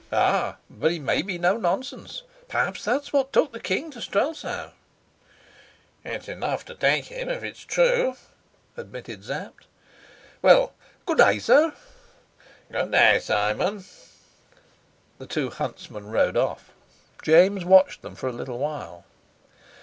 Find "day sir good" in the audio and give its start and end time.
11.19-12.91